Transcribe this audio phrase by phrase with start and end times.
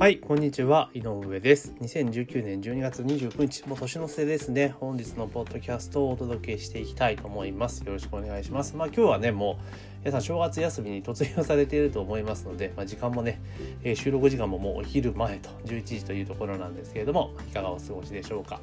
[0.00, 1.74] はい、こんにちは、井上です。
[1.78, 4.74] 2019年12月29日、もう年の瀬ですね。
[4.80, 7.84] 本日のポッドキャストをお届けしていきたいと思います。
[7.84, 8.74] よろしくお願いします。
[8.76, 9.58] まあ今日はね、も
[9.99, 13.38] う皆さん正月休みに突入されていると思いますので、まあ、時間もね、
[13.84, 18.60] えー収録時間ももうお昼前と11時というところなんですけれども、いかがお過ごしでしょうか。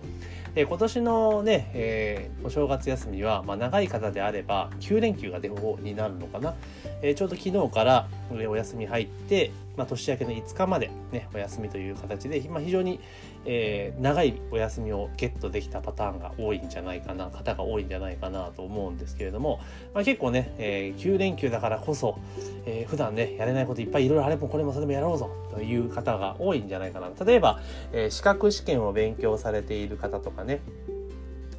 [0.55, 6.55] で今年のね、えーお正月休みは、まあ、長い方であれば9連休がデフォになるのかな、
[7.03, 12.99] えーちょうど昨日からお休み入って、まあ、年明けの5日まで、ね、お休みという形で、まあ、非常に、
[13.45, 19.59] えー長いお休みをゲットできたパターンが多いんじゃないかな方が多いんじゃないかなと思うんですけれども、
[19.93, 22.17] まあ、結構ね、えー9連休だからこそ、
[22.65, 27.09] えー普段ねやれないこといっぱいいろいろあれもこれもそれもやろうぞという方が多いんじゃないかな。
[27.25, 27.59] 例えば、
[27.91, 30.61] えー資格試験を勉強されている方とかね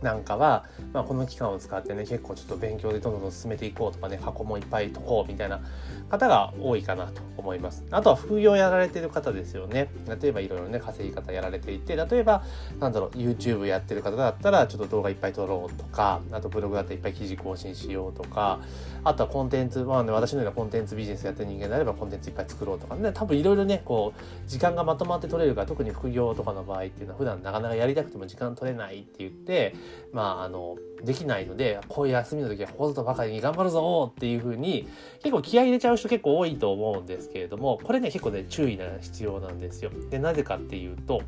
[0.02, 5.60] なんかは、まあ、この期間を使ってね結構ちょっと勉強でどんどん進めていこうとかね過去もいっぱい解こうみたいな
[6.08, 7.84] 方が多いかなと思います。
[7.90, 9.90] あとは副業やられてる方ですよね。
[10.20, 12.42] 例えばいろいろね稼ぎ方やられていて例えば
[12.80, 18.60] なんだろう YouTube やってる方だったらちょっと動画いっぱい撮ろうとかあとブログだったらいっぱい記事更新しようとか
[19.04, 23.12] あとはコンテンツまあね私のようなコンテンツビジネスやってる人間であればコンテンツいっぱい作ろうとかね。
[23.12, 29.74] 多分いろいろねこう時間がまとまって取れるから特に副業とかの場合っていうのは普段なかなかやりたくても時間取れないって言って
[30.12, 34.88] まああのできないのでこういう休みの時はここぞとばかりに頑張るぞっていう風に
[35.22, 39.90] 結構気合い入れちゃう人結構多いと思うんですけれどもこれね結構ね注意が必要なんですよ。
[40.10, 41.22] でなぜかっていうと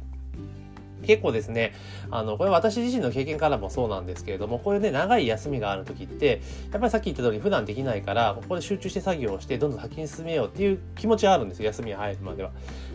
[1.03, 1.75] 結構ですね、
[2.11, 6.41] あの、これ私自身の経験からもそうなんですけれども、こういうね、長い休みがある時って、
[6.73, 12.51] やっぱりさっき言った通り普段できないから、ここで集中して作業をして、どんどん先に進めようっていう気持ちはあるんですよ、休みが入るまでは。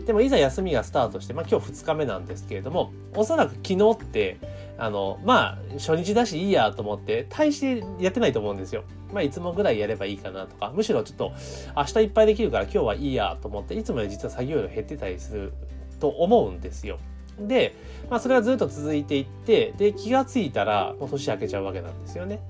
[0.06, 4.38] でも、いざ休みがスタートして、まあ今日2日目なんですけれども、おそらく昨日って、
[4.78, 8.84] あの、まあ、初日だしいいやと思って、大してやってないと思うんですよ。
[9.12, 11.32] まあ、いつもぐらいやればいいかなとか、むしろちょっと、
[11.76, 15.52] 明日いっぱいできるから今日はいいやと思って、いつもより実は作業量減ってたりする
[15.98, 16.98] と思うんですよ。
[17.38, 17.74] で、
[18.10, 22.40] まあ、それがずっと続いていって、で、気がついたら、もう年明けちゃうわけなんですよね。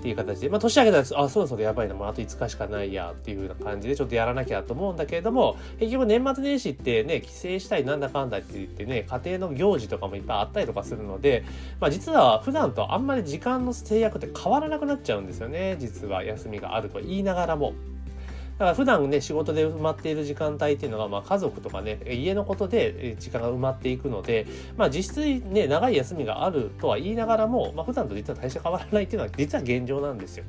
[0.00, 11.44] っていう形で、まあ、年明けたら、あ、そろそろやばいな、もうあと5日しかないや、っていうような感じで、ちょっとやらなきゃと思うんだけれども、結局年末年始ってね、帰省したりなんだかんだって言ってね、家庭の行事とかもいっぱいあったりとかするので、
[11.80, 17.74] まあ、実は普段とあんまり時間の制約って変わらなくなっちゃうんですよね、実は休みがあると言いながらも。
[18.60, 30.44] から普段ね仕事で埋まっている時間帯っていうのが、まあ、家族とかね家のことで時間が埋まっていくので、まあ、実質ね長い休みがあるとは言いながらも、まあ、普段と実は大して変わらないっていうのは実は現状なんですよ。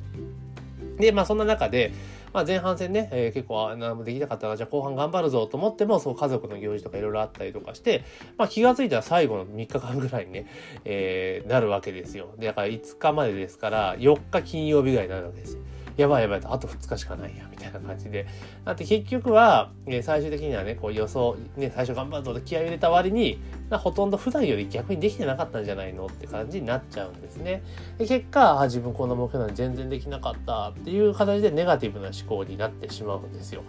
[0.98, 1.94] でまあそんな中で、
[2.34, 8.04] まあ、前半戦ね、えー結構あ何もできなかったらじゃあ後半頑張るぞと思ってもそう家族の行事とかいろいろあったりとかして、
[8.36, 10.46] まあ、気がついたら最後の3日間ぐらいにね、
[10.84, 12.34] えーなるわけですよ。
[12.38, 15.62] でだから5日までですから4日金曜日ぐらいになるわけですよ。
[15.96, 18.26] やばいやばいとあと2日しかないやみたいな感じで
[18.64, 27.62] だって結局は、え最終的にはねこう予想ね最初頑張るぞ気合い入れた割にほとんど普段より逆にできてなかったんじゃないのって感じになっちゃうんですね。
[27.98, 33.62] で結果あ自分この目標なのに全然できなかったっていう形でネガティブな思考になってしまうんですよ。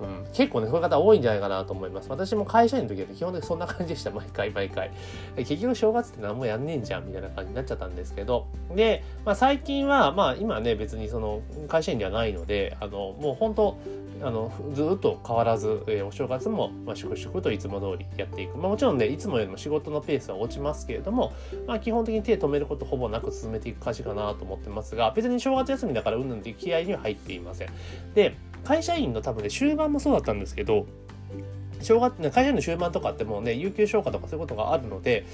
[0.00, 2.08] うん、結構ね、そういう方多いんじゃないかなと思います。
[2.10, 4.90] 私も会社員の時は基本的にそんな感じでした、毎回毎回。
[5.36, 13.76] 結局正月って何もやんねえんじゃんみたいな感じになっちゃったんですけど、で、まあ最近は、まあ今ね、別にその会社員ではないので、あの、もう本当
[14.22, 18.56] あの、ずっと変わらず、えーお正月も、まあ、粛々といつも通りやっていく。
[18.56, 21.32] まあもちろんね、いつもよりも仕事のペースは落ちますけれども、
[21.66, 27.68] まあ基本的に手止めることほぼなく進めていく感じかなと思ってますが、別に正月休みだからうんぬんっていう気合には入っていません。
[28.14, 28.34] で、
[28.68, 30.84] 会社員の多分ね、終盤もそうだったんですけど、
[31.80, 35.24] 正月会社員の終盤とかってもうね有給消化とかそういうことがあるので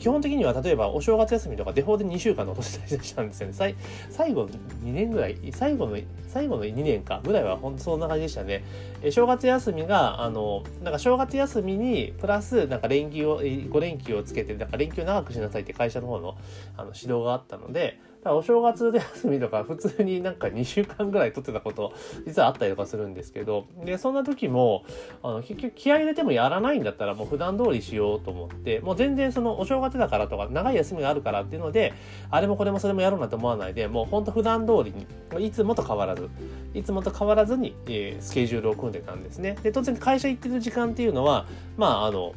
[0.00, 3.76] 基本的には例えばお正月休みとかデフォで2週間残してたりしたんですよね。
[4.10, 8.64] 最後2年ぐらい最後の最後の2年かぐらいは本当そんな感じでしたね。
[9.02, 16.36] え正月休みがあのなんか正月休みにプラスなんか連休を5連休をつけてなんか連休長くしなさいって会社の方の
[16.76, 21.92] あの指導があったのでだお正月で休みとか普通になんか2週間ぐらい取ってたこと
[22.26, 24.84] 実はあったりとかするんですけどでそんな時も
[25.22, 31.94] あの結局気合入れてもやらないんだったらもう普段通りしようと思ってもう全然そのお正月だからとか長い休みがあるからっていうので
[32.30, 36.28] あれもこれもそれもやろうなんて思わないでもうほんと普段通りにいつもと変わらず
[36.74, 39.56] いつもと変わらずに、えースケジュールを組んでたんですね。
[39.62, 41.46] で当然会社行ってる時間っていうのは
[41.76, 42.34] まああの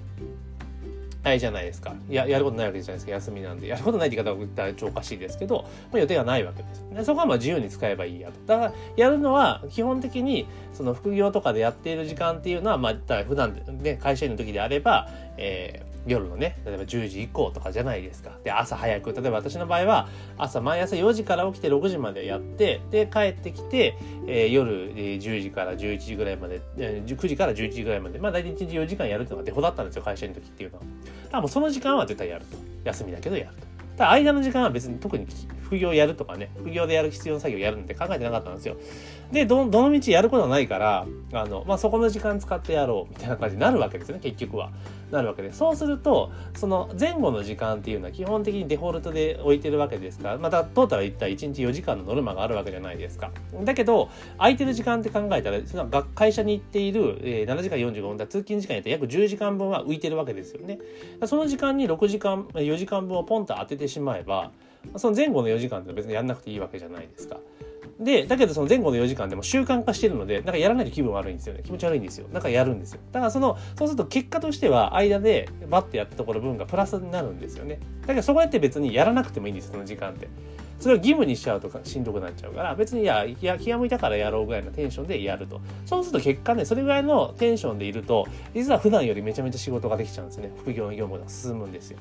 [1.26, 1.94] ないじゃないですか。
[2.08, 3.12] ややることないわけじゃないですか。
[3.14, 3.68] 休みなんで。
[3.68, 8.40] やることないって言い方を言ったら超おかしいですけど、まあ、予定がないわけですでそこはまあ自由に使えばいいやと。
[8.46, 18.38] だからやるのは基本的にその副業とかでやっている時間っていうのはまあ普段ね会社員の時であれば、えー夜のね例えば10時以降とかじゃないですか。
[18.44, 23.98] で朝早く例えば私の場合は朝毎朝4時から起きて6時までやってで帰ってきて、
[24.28, 30.84] えー、夜10時から11時ぐらいまで、えー、9時から11時ぐらいまでまあ大体1日4時間やるっていうのがデフォだったんですよ会社の時っていうのは。
[30.84, 30.98] だか
[31.38, 32.58] らもうその時間は絶対やると。
[32.86, 33.75] 休みだけどやると。
[33.98, 35.26] ただ間の時間は別に特に
[35.64, 38.78] 副業やるとかね、副業でやる必要な作業やるんて考えてなかったんですよ。
[39.32, 44.72] で、ど、どの道やることはないから、あの、まあ、そこの時間使ってやろうみたいな感じになるわけですよね、結局は。
[45.12, 45.52] なるわけで。
[45.54, 53.32] そうすると、その前後の時間っていうのは基本的にデフォルトで置いてるわけですから、またトータル一体1日4時間のノルマがあるわけじゃないですか。
[53.64, 60.80] だけど、空いてる時間って考えたら、その会社に行っている、えー、7時間45分だ通勤時間やったら約10時間分は浮いてるわけですよね。
[61.26, 64.52] その時間に6時間、4時間分をポンと当ててしまえば、
[64.98, 67.38] その前後の4時間って別にやんなくていいわけじゃないですか。
[68.00, 71.62] で、だけどその前後の4時間でも習慣化してるので、なんかやらないと気分悪いんですよね。
[71.64, 72.28] 気持ち悪いんですよ。
[72.32, 73.00] だからやるんですよ。
[73.12, 77.80] だからその、そうすると結果としては間でバッてやったところ分がプラスになるんですよね。
[78.02, 80.28] だけどそこやって別にやらなくてもいいんです、その時間って。
[80.80, 92.00] それを義務にしちゃうとかしんどくなっちゃうから別にいやいや気が向いたからやろうぐらいのテンションでやるとそうすると結果ねそれぐらいのテンションでいると実は普段よりめちゃめちゃ仕事ができちゃうんですね副業の業務が進むんですよ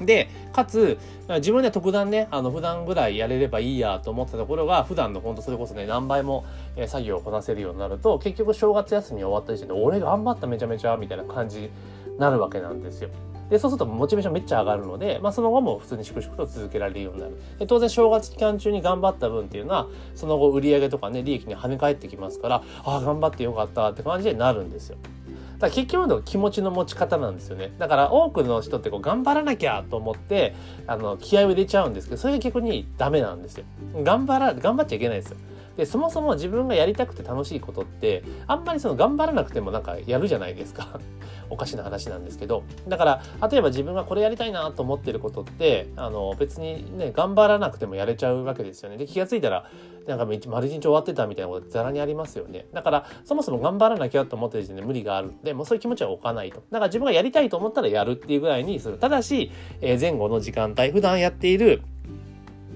[0.00, 0.98] で、かつ、
[1.28, 6.44] 自分で特段ね、あの、普段ぐらいやれればいいやと思ったところが、普段のほんとそれこそね、何倍も、
[6.86, 11.70] 作業をこなせるようになると、結局正月休み終わった時点で、俺頑張っためちゃめちゃ、みたいな感じに
[12.18, 13.08] なるわけなんですよ。
[13.50, 17.36] で、そうするとモチベーションめっちゃ上がるので、まあその後も普通に粛々と続けられるようになる。
[17.58, 24.98] で当然正月期間中に頑張った分っていうのは、その後売り上げとかね、利益に跳ね返ってきますから、ああ、頑張ってよかったって感じになるんですよ。
[25.58, 27.72] だから結局の気持ちの持ち方なんですよね。
[27.78, 30.54] だから多くの人ってこう頑張らなきゃと思って、
[30.86, 33.64] あの、気合を入れちゃうんですけど、それが逆にダメなんですよ。
[34.02, 35.38] 頑張ら、頑張っちゃいけないですよ。
[35.76, 41.00] でそもそも自分がやりたくて楽しいことってあんまりその頑張らなくてもなんかやるじゃないですか。
[41.48, 42.64] おかしな話なんですけど。
[42.88, 48.96] だから例えば自分がこれやりたいなと思ってることってあの別にね頑張らなくてもやれちゃうわけですよね。
[48.96, 49.66] で気が付いたら
[50.06, 52.66] なんか丸一日終わってたみたいなことざらにありますよね。
[52.72, 55.32] だからそもそも頑張らなきゃと思ってる時点で無理がある。
[55.32, 56.62] んでもうそういう気持ちは置かないと。
[56.70, 58.98] だから自分がやりたいと思ったらやるっていうぐらいにする。
[58.98, 59.50] ただし、
[59.80, 61.82] えー、前後の時間帯普段やっている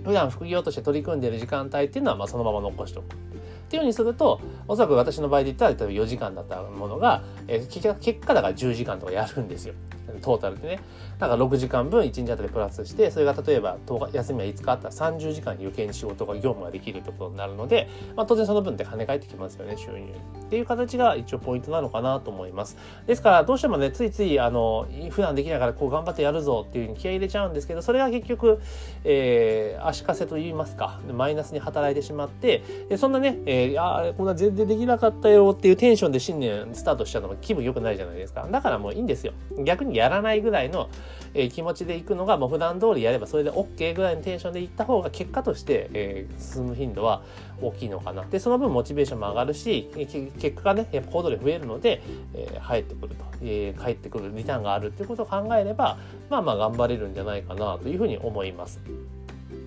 [0.05, 3.15] 普段副業として取り組んでいる時間帯っていうのはまあそのまま残しておく。
[3.15, 9.75] っていうふうにするとおそらく私の場合で言ったら例えば4時間だったものが、えー、結果だから10時間とかやるんですよ。
[10.21, 10.81] トータルでね。
[11.19, 13.79] だから6時間分1日あたりプラスして、それが例えば
[14.13, 20.13] 休みは5日あったら30時間余計に仕事が業務ができるってことになるので、まあ、当然その分って跳ね返ってきますよね、収入。
[20.45, 22.77] っていう形が一応ポイントなのかなと思います。
[23.07, 28.61] ですから、どうしてもね、ついつい、あの、普段できないからこう頑張ってやるぞっていううに気合い入れちゃうんですけど、それが結局、
[29.05, 38.47] えー、足かせと言いますか、マイナスに働いてしまって、でそんなね、えー、あこんな全然できなかったよっていうテンションで新年スタートしちゃうのも気分良くないじゃないですか。
[38.51, 39.33] だからもういいんですよ。
[39.65, 40.89] 逆にやらないぐらいの、
[41.35, 47.23] えー、気持ちでいくのがもう普段通りやればそれで OK ぐらいのテンションでいった方が結果として、えー、進む頻度は
[47.61, 48.25] 大きいのかな。
[48.25, 52.03] で、その分モチベーションも上がるし、結果がね、やっぱ行動で増えるので、
[52.35, 55.99] えー、入ってくると、えー、帰ってくるリターンがあるっていうことを考えれば、
[56.31, 58.81] まあまあ頑張れるんじゃないかなというふうに思います。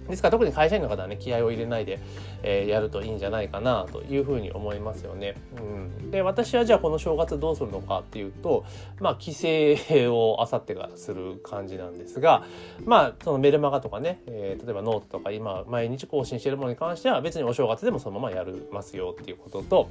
[0.07, 1.99] ですから特に会社員の方はね気合を入れないで、
[2.41, 5.35] えー、やるといいんじゃないかなというふうに思いますよね。
[5.57, 8.65] うん、で私はじゃあこの正月どうするのかっていうと
[8.99, 12.43] まあ帰省をあさってからする感じなんですが
[12.85, 19.89] まあそのメルマガとかね、えー、例えばノートとか今毎日更新してるものに関しては別にお正月でもそのままやりますよっていうことと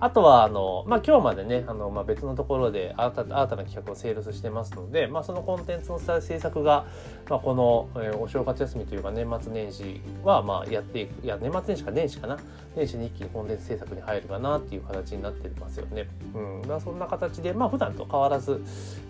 [0.00, 6.86] あとはあの、まあ、今日までねあの、まあ、別のところで新た新たな企画をセールスしてますので、まあ、そのコンテンツの制作が、
[7.28, 12.38] まあ、この、えー、お正月休みというか年末年始はまあやっていくいや年末年始か年始かな
[12.74, 16.08] 年始に一気にコンテンツ制作に入るかなっていう形になってますよね。
[16.34, 18.62] うん、だそんな形でまあ普段と変わらず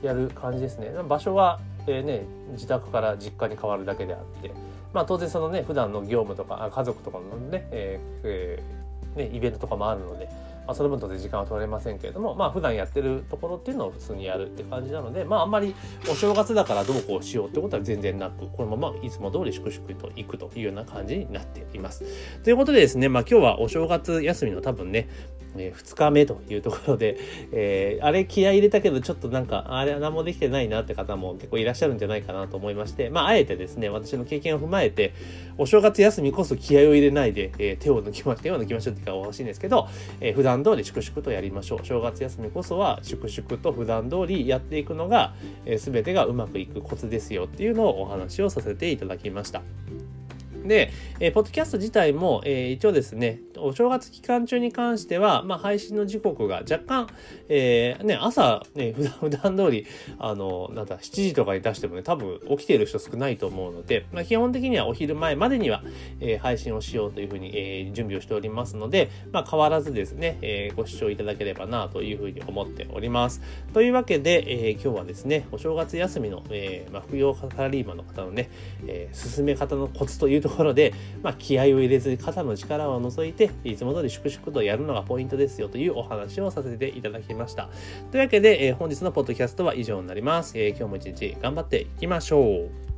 [0.02, 0.90] やる感じですね。
[1.08, 4.52] 場所は、えー、ね自宅から実家に変わるだけであって、
[4.92, 10.28] まあ、当然そのね普段の業務とか家族とかのね,、えーえー、ねイベントとかもあるので。
[10.66, 15.74] まあ、その分とで時間は取れませんけれども、まあ、普段やってるところっていうのを普通にやるって感じなので、まあ、あんまり
[16.10, 22.04] お正月だからどうこうしようってことは全然なく、このままいつも通り粛々と行くというような感じになっています。
[22.42, 25.08] ということでですね、まあ、今日はお正月休みの多分ね、
[25.56, 27.18] えー、2日目というところで、
[27.52, 35.14] えー、あれ気合い入れたけどちょっとなんかあれは何もできてないなって方も結構いらっしゃるんじゃないかなと思いましてまああえてですね私の経験を踏まえて
[35.58, 39.88] お正月休みこそ気合を入れないで、えー、手を抜きましょう手を抜きましょうっていうかおかしいんですけど、
[40.20, 49.62] えー、普段通り粛々とやりましょう正月休みこそは粛々と普段通りやっていくのが、えー、全てがうまくいくコツですよっていうのをお話をさせていただきました。
[50.64, 57.06] で、えー、ポッドキャスト自体も、えー、一応ですね、お正月期間中に関しては、まあ、配信の時刻が若干、
[57.48, 59.86] えー、ね、朝、ね、普段、 普段通り、
[60.18, 65.82] あの、なんだ、7時とかに出してもね、多分起きている人少ないと思うので、まあ、基本的にはお昼前までには、
[66.20, 73.40] えー、配信をしようというふうに、えー、準備をしておりますので、まあ、変わらずですね、えー、ご視聴いただければなというふうに思っております。
[73.72, 78.50] というわけで、えー、今日はですね、お正月休みの、えーまあ、副業サラリーマンの方のね、
[78.86, 80.92] えー、進め方のコツというところで、
[81.22, 87.68] まあ、気合を入れず肩の力を除いて、いつも通り粛々とやるのがポイントですよというお話をさせていただきました。
[88.10, 90.58] というわけで、えー、本日のポッドキャストは以上になります。
[90.58, 92.91] えー、今日も一日頑張っていきましょう。